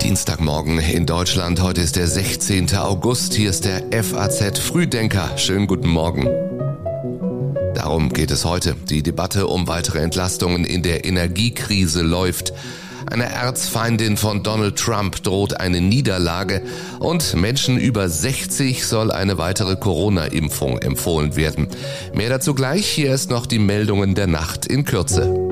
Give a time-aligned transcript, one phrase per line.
[0.00, 1.60] Dienstagmorgen in Deutschland.
[1.60, 2.74] Heute ist der 16.
[2.76, 3.34] August.
[3.34, 5.36] Hier ist der FAZ Frühdenker.
[5.36, 6.26] Schönen guten Morgen.
[7.74, 8.74] Darum geht es heute.
[8.88, 12.54] Die Debatte um weitere Entlastungen in der Energiekrise läuft.
[13.10, 16.62] Eine Erzfeindin von Donald Trump droht eine Niederlage
[16.98, 21.68] und Menschen über 60 soll eine weitere Corona-Impfung empfohlen werden.
[22.14, 22.86] Mehr dazu gleich.
[22.86, 25.45] Hier ist noch die Meldungen der Nacht in Kürze.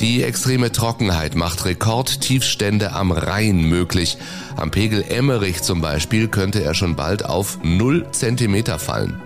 [0.00, 4.18] Die extreme Trockenheit macht Rekordtiefstände am Rhein möglich.
[4.54, 9.22] Am Pegel Emmerich zum Beispiel könnte er schon bald auf 0 Zentimeter fallen.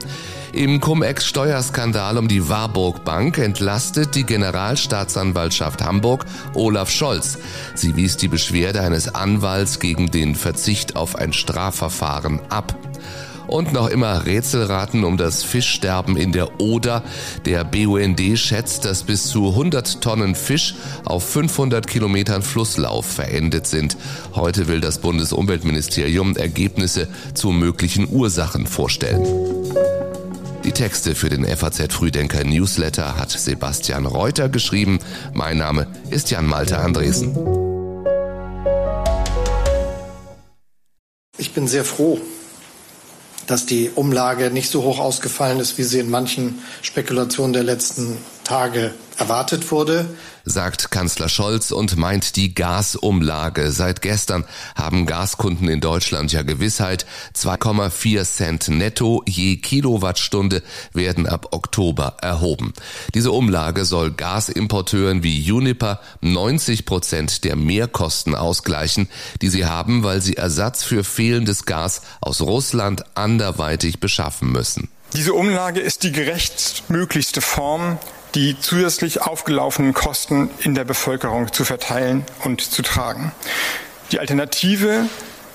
[0.53, 7.39] Im Cum-Ex-Steuerskandal um die Warburg Bank entlastet die Generalstaatsanwaltschaft Hamburg Olaf Scholz.
[7.75, 12.77] Sie wies die Beschwerde eines Anwalts gegen den Verzicht auf ein Strafverfahren ab.
[13.51, 17.03] Und noch immer Rätselraten um das Fischsterben in der Oder.
[17.47, 23.97] Der BUND schätzt, dass bis zu 100 Tonnen Fisch auf 500 Kilometern Flusslauf verendet sind.
[24.37, 29.27] Heute will das Bundesumweltministerium Ergebnisse zu möglichen Ursachen vorstellen.
[30.63, 35.01] Die Texte für den FAZ Frühdenker Newsletter hat Sebastian Reuter geschrieben.
[35.35, 37.35] Mein Name ist Jan Malte Andresen.
[41.37, 42.21] Ich bin sehr froh,
[43.51, 48.17] dass die Umlage nicht so hoch ausgefallen ist, wie sie in manchen Spekulationen der letzten
[48.51, 50.09] Tage erwartet wurde
[50.45, 53.71] sagt Kanzler Scholz und meint die Gasumlage.
[53.71, 57.07] Seit gestern haben Gaskunden in Deutschland ja Gewissheit.
[57.37, 62.73] 2,4 Cent netto je Kilowattstunde werden ab Oktober erhoben.
[63.15, 69.09] Diese Umlage soll Gasimporteuren wie Juniper 90 Prozent der Mehrkosten ausgleichen,
[69.43, 74.89] die sie haben, weil sie Ersatz für fehlendes Gas aus Russland anderweitig beschaffen müssen.
[75.13, 77.99] Diese Umlage ist die gerechtmöglichste Form,
[78.35, 83.33] die zusätzlich aufgelaufenen Kosten in der Bevölkerung zu verteilen und zu tragen.
[84.13, 85.09] Die Alternative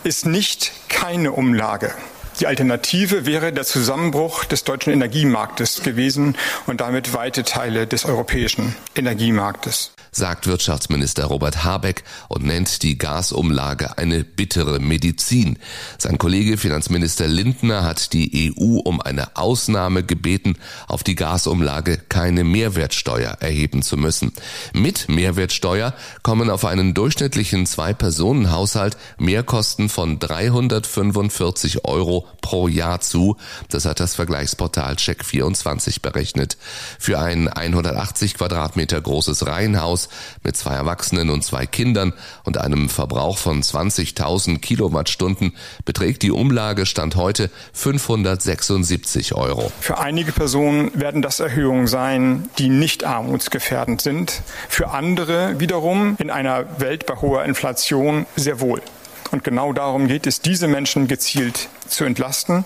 [0.04, 1.94] ist nicht keine Umlage.
[2.40, 6.38] Die Alternative wäre der Zusammenbruch des deutschen Energiemarktes gewesen
[6.68, 13.98] und damit weite Teile des europäischen Energiemarktes sagt Wirtschaftsminister Robert Habeck und nennt die Gasumlage
[13.98, 15.59] eine bittere Medizin.
[15.98, 22.46] Sein Kollege Finanzminister Lindner hat die EU um eine Ausnahme gebeten, auf die Gasumlage keine
[22.46, 24.31] Mehrwertsteuer erheben zu müssen.
[24.74, 25.94] Mit Mehrwertsteuer
[26.24, 33.36] kommen auf einen durchschnittlichen Zwei-Personen-Haushalt Mehrkosten von 345 Euro pro Jahr zu.
[33.68, 36.56] Das hat das Vergleichsportal Check24 berechnet.
[37.00, 40.04] Für ein 180 Quadratmeter großes Reihenhaus
[40.43, 45.53] mit zwei Erwachsenen und zwei Kindern und einem Verbrauch von 20.000 Kilowattstunden
[45.85, 49.71] beträgt die Umlage Stand heute 576 Euro.
[49.79, 54.41] Für einige Personen werden das Erhöhungen sein, die nicht armutsgefährdend sind.
[54.69, 58.81] Für andere wiederum in einer Welt bei hoher Inflation sehr wohl.
[59.31, 62.63] Und genau darum geht es, diese Menschen gezielt zu entlasten.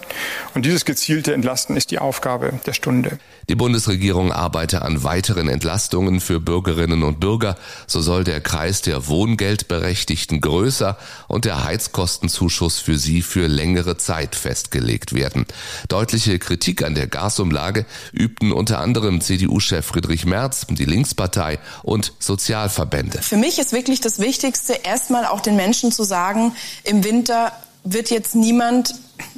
[0.53, 3.17] Und dieses gezielte Entlasten ist die Aufgabe der Stunde.
[3.49, 7.57] Die Bundesregierung arbeite an weiteren Entlastungen für Bürgerinnen und Bürger.
[7.87, 14.35] So soll der Kreis der Wohngeldberechtigten größer und der Heizkostenzuschuss für sie für längere Zeit
[14.35, 15.47] festgelegt werden.
[15.87, 23.19] Deutliche Kritik an der Gasumlage übten unter anderem CDU-Chef Friedrich Merz, die Linkspartei und Sozialverbände.
[23.23, 27.51] Für mich ist wirklich das Wichtigste, erstmal auch den Menschen zu sagen, im Winter
[27.83, 28.93] wird jetzt niemand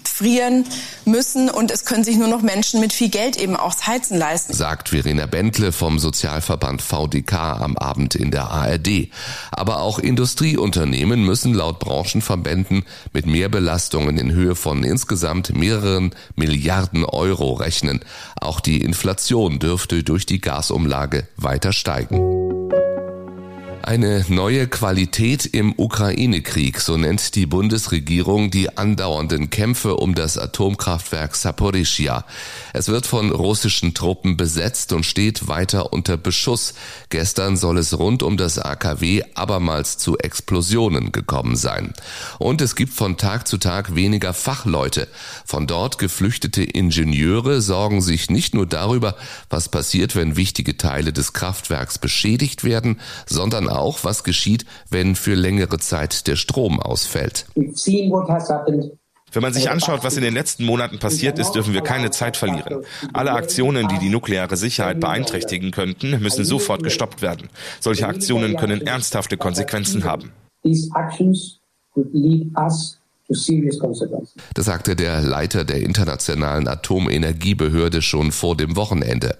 [0.07, 0.66] frieren
[1.06, 4.53] müssen und es können sich nur noch Menschen mit viel Geld eben auch Heizen leisten.
[4.53, 9.09] Sagt Verena Bentle vom Sozialverband VDK am Abend in der ARD.
[9.51, 17.53] Aber auch Industrieunternehmen müssen laut Branchenverbänden mit Mehrbelastungen in Höhe von insgesamt mehreren Milliarden Euro
[17.53, 18.01] rechnen.
[18.39, 22.41] Auch die Inflation dürfte durch die Gasumlage weiter steigen.
[23.84, 31.36] Eine neue Qualität im Ukraine-Krieg, so nennt die Bundesregierung die andauernden Kämpfe um das Atomkraftwerk
[31.36, 32.24] Saporischia.
[32.74, 36.75] Es wird von russischen Truppen besetzt und steht weiter unter Beschuss.
[37.09, 41.94] Gestern soll es rund um das AKW abermals zu Explosionen gekommen sein.
[42.38, 45.07] Und es gibt von Tag zu Tag weniger Fachleute.
[45.44, 49.16] Von dort geflüchtete Ingenieure sorgen sich nicht nur darüber,
[49.50, 55.35] was passiert, wenn wichtige Teile des Kraftwerks beschädigt werden, sondern auch, was geschieht, wenn für
[55.35, 57.45] längere Zeit der Strom ausfällt.
[59.33, 62.35] Wenn man sich anschaut, was in den letzten Monaten passiert ist, dürfen wir keine Zeit
[62.35, 62.83] verlieren.
[63.13, 67.50] Alle Aktionen, die die nukleare Sicherheit beeinträchtigen könnten, müssen sofort gestoppt werden.
[67.79, 70.31] Solche Aktionen können ernsthafte Konsequenzen haben.
[74.54, 79.38] Das sagte der Leiter der Internationalen Atomenergiebehörde schon vor dem Wochenende.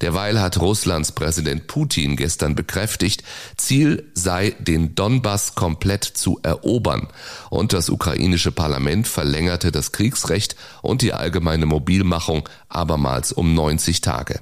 [0.00, 3.22] Derweil hat Russlands Präsident Putin gestern bekräftigt,
[3.56, 7.08] Ziel sei, den Donbass komplett zu erobern.
[7.50, 14.40] Und das ukrainische Parlament verlängerte das Kriegsrecht und die allgemeine Mobilmachung abermals um 90 Tage.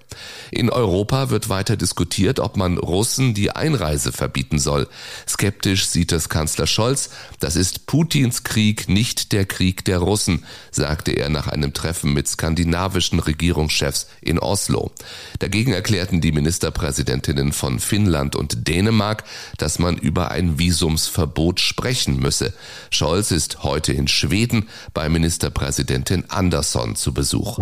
[0.51, 4.89] In Europa wird weiter diskutiert, ob man Russen die Einreise verbieten soll.
[5.29, 7.11] Skeptisch sieht es Kanzler Scholz.
[7.41, 12.29] Das ist Putins Krieg, nicht der Krieg der Russen, sagte er nach einem Treffen mit
[12.29, 14.93] skandinavischen Regierungschefs in Oslo.
[15.39, 19.25] Dagegen erklärten die Ministerpräsidentinnen von Finnland und Dänemark,
[19.59, 22.53] dass man über ein Visumsverbot sprechen müsse.
[22.91, 27.59] Scholz ist heute in Schweden bei Ministerpräsidentin Andersson zu Besuch.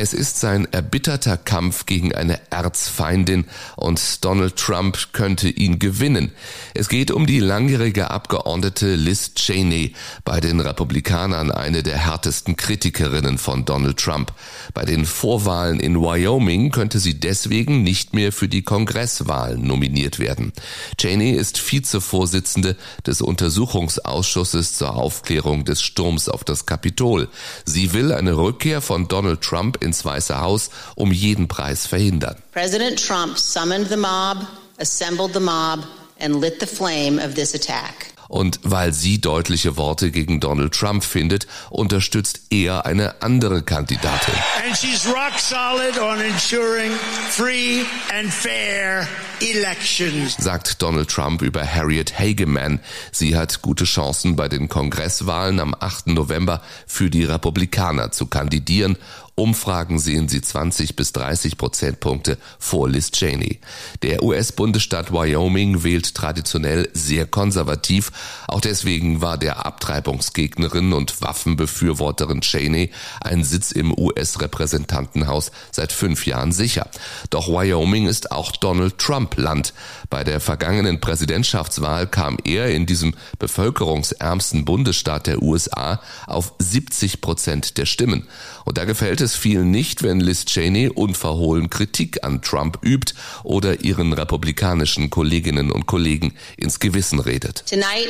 [0.00, 6.30] Es ist sein erbitterter Kampf gegen eine Erzfeindin und Donald Trump könnte ihn gewinnen.
[6.72, 13.38] Es geht um die langjährige Abgeordnete Liz Cheney, bei den Republikanern eine der härtesten Kritikerinnen
[13.38, 14.32] von Donald Trump.
[14.72, 20.52] Bei den Vorwahlen in Wyoming könnte sie deswegen nicht mehr für die Kongresswahlen nominiert werden.
[20.96, 27.26] Cheney ist Vizevorsitzende des Untersuchungsausschusses zur Aufklärung des Sturms auf das Kapitol.
[27.64, 32.36] Sie will eine Rückkehr von Donald Trump ins Weiße Haus um jeden Preis verhindern.
[32.52, 34.46] President Trump summoned the mob,
[34.78, 35.84] assembled the mob
[36.20, 38.12] and lit the flame of this attack.
[38.28, 44.34] Und weil sie deutliche Worte gegen Donald Trump findet, unterstützt er eine andere Kandidatin.
[44.66, 46.92] And she's rock solid on ensuring
[47.30, 49.08] free and fair
[49.40, 50.36] elections.
[50.38, 52.80] Sagt Donald Trump über Harriet Hageman.
[53.12, 56.08] Sie hat gute Chancen bei den Kongresswahlen am 8.
[56.08, 58.98] November für die Republikaner zu kandidieren
[59.38, 63.60] Umfragen sehen sie 20 bis 30 Prozentpunkte vor Liz Cheney.
[64.02, 68.10] Der US-Bundesstaat Wyoming wählt traditionell sehr konservativ.
[68.48, 72.90] Auch deswegen war der Abtreibungsgegnerin und Waffenbefürworterin Cheney
[73.20, 76.88] ein Sitz im US-Repräsentantenhaus seit fünf Jahren sicher.
[77.30, 79.72] Doch Wyoming ist auch Donald Trump Land.
[80.10, 87.78] Bei der vergangenen Präsidentschaftswahl kam er in diesem bevölkerungsärmsten Bundesstaat der USA auf 70 Prozent
[87.78, 88.26] der Stimmen.
[88.64, 93.14] Und da gefällt es vielen nicht, wenn Liz Cheney unverhohlen Kritik an Trump übt
[93.44, 97.64] oder ihren republikanischen Kolleginnen und Kollegen ins Gewissen redet.
[97.66, 98.08] Tonight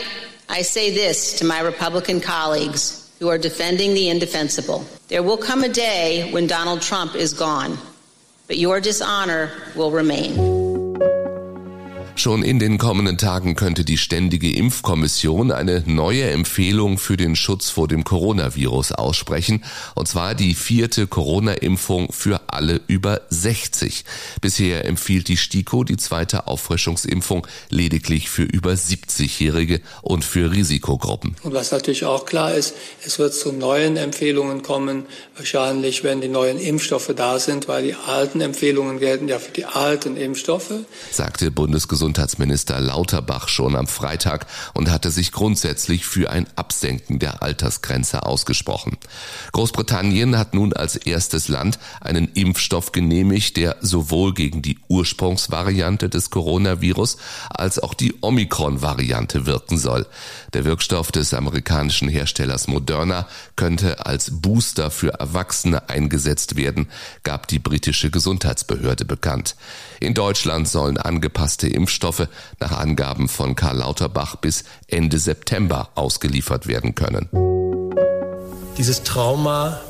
[0.51, 4.85] I say this to my Republican colleagues who are defending the indefensible.
[5.09, 7.77] There will come a day when Donald Trump is gone,
[8.47, 10.58] but your dishonor will remain.
[12.19, 17.71] Schon in den kommenden Tagen könnte die Ständige Impfkommission eine neue Empfehlung für den Schutz
[17.71, 19.63] vor dem Coronavirus aussprechen,
[19.95, 24.05] und zwar die vierte Corona-Impfung für alle über 60.
[24.41, 31.37] Bisher empfiehlt die STIKO die zweite Auffrischungsimpfung lediglich für über 70-Jährige und für Risikogruppen.
[31.45, 32.75] Und was natürlich auch klar ist,
[33.07, 35.07] es wird zu neuen Empfehlungen kommen,
[35.37, 39.67] wahrscheinlich wenn die neuen Impfstoffe da sind, weil die alten Empfehlungen gelten ja für die
[39.67, 40.73] alten Impfstoffe.
[41.13, 47.43] Sagte Bundesgesundheitsminister Gesundheitsminister Lauterbach schon am Freitag und hatte sich grundsätzlich für ein Absenken der
[47.43, 48.97] Altersgrenze ausgesprochen.
[49.53, 56.31] Großbritannien hat nun als erstes Land einen Impfstoff genehmigt, der sowohl gegen die Ursprungsvariante des
[56.31, 57.19] Coronavirus
[57.51, 60.07] als auch die Omikron-Variante wirken soll.
[60.55, 66.89] Der Wirkstoff des amerikanischen Herstellers Moderna könnte als Booster für Erwachsene eingesetzt werden,
[67.23, 69.57] gab die britische Gesundheitsbehörde bekannt.
[70.01, 71.98] In Deutschland sollen angepasste Impfstoffe
[72.61, 77.29] nach Angaben von Karl Lauterbach bis Ende September ausgeliefert werden können.
[78.77, 79.81] Dieses Trauma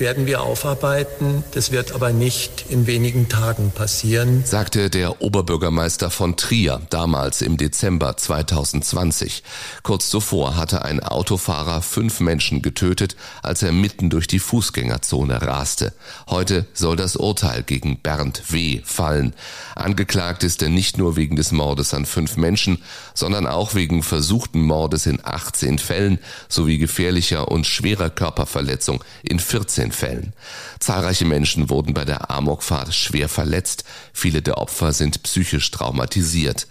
[0.00, 1.44] werden wir aufarbeiten.
[1.52, 7.56] Das wird aber nicht in wenigen Tagen passieren, sagte der Oberbürgermeister von Trier damals im
[7.56, 9.42] Dezember 2020.
[9.82, 15.92] Kurz zuvor hatte ein Autofahrer fünf Menschen getötet, als er mitten durch die Fußgängerzone raste.
[16.28, 18.80] Heute soll das Urteil gegen Bernd W.
[18.84, 19.34] fallen.
[19.74, 22.82] Angeklagt ist er nicht nur wegen des Mordes an fünf Menschen,
[23.14, 29.89] sondern auch wegen versuchten Mordes in 18 Fällen sowie gefährlicher und schwerer Körperverletzung in 14
[29.90, 30.32] den Fällen.
[30.78, 36.66] Zahlreiche Menschen wurden bei der Amokfahrt schwer verletzt, viele der Opfer sind psychisch traumatisiert.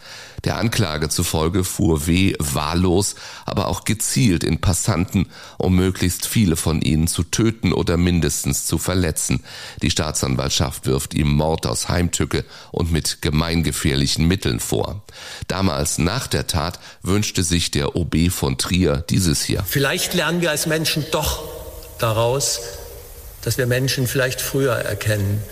[0.45, 2.33] Der Anklage zufolge fuhr W.
[2.39, 8.65] wahllos, aber auch gezielt in Passanten, um möglichst viele von ihnen zu töten oder mindestens
[8.65, 9.43] zu verletzen.
[9.81, 15.03] Die Staatsanwaltschaft wirft ihm Mord aus Heimtücke und mit gemeingefährlichen Mitteln vor.
[15.47, 19.63] Damals nach der Tat wünschte sich der OB von Trier dieses hier.
[19.67, 21.43] Vielleicht lernen wir als Menschen doch
[21.99, 22.61] daraus,
[23.43, 25.43] dass wir Menschen vielleicht früher erkennen,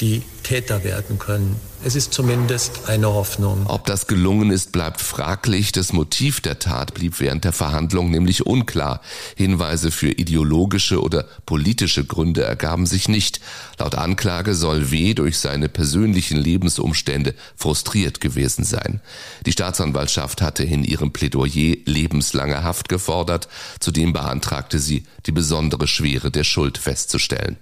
[0.00, 1.60] die Täter werden können.
[1.84, 3.66] Es ist zumindest eine Hoffnung.
[3.66, 5.70] Ob das gelungen ist, bleibt fraglich.
[5.70, 9.00] Das Motiv der Tat blieb während der Verhandlung nämlich unklar.
[9.36, 13.40] Hinweise für ideologische oder politische Gründe ergaben sich nicht.
[13.78, 15.14] Laut Anklage soll W.
[15.14, 19.00] durch seine persönlichen Lebensumstände frustriert gewesen sein.
[19.46, 23.48] Die Staatsanwaltschaft hatte in ihrem Plädoyer lebenslange Haft gefordert.
[23.78, 27.56] Zudem beantragte sie, die besondere Schwere der Schuld festzustellen.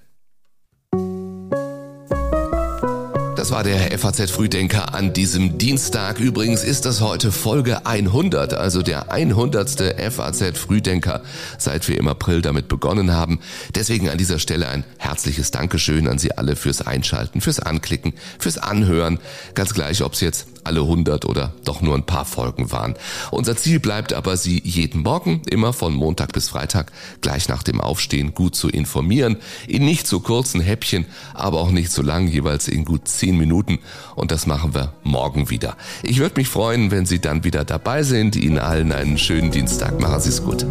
[3.37, 6.19] Das war der FAZ Frühdenker an diesem Dienstag.
[6.21, 9.95] Übrigens ist das heute Folge 100, also der 100.
[10.11, 11.21] FAZ Frühdenker,
[11.59, 13.41] seit wir im April damit begonnen haben.
[13.75, 18.57] Deswegen an dieser Stelle ein herzliches Dankeschön an Sie alle fürs Einschalten, fürs Anklicken, fürs
[18.57, 19.19] Anhören.
[19.55, 22.95] Ganz gleich, ob es jetzt alle 100 oder doch nur ein paar Folgen waren.
[23.31, 27.81] Unser Ziel bleibt aber, Sie jeden Morgen, immer von Montag bis Freitag, gleich nach dem
[27.81, 32.69] Aufstehen gut zu informieren, in nicht zu kurzen Häppchen, aber auch nicht zu lang, jeweils
[32.69, 33.79] in gut zehn Minuten.
[34.15, 35.77] Und das machen wir morgen wieder.
[36.03, 38.37] Ich würde mich freuen, wenn Sie dann wieder dabei sind.
[38.37, 40.01] Ihnen allen einen schönen Dienstag.
[40.01, 40.67] Machen Sie es gut.